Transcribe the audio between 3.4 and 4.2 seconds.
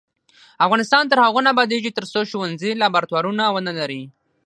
ونه لري.